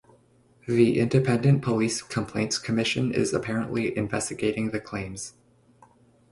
[0.67, 5.35] The Independent Police Complaints Commission is apparently investigating the claims.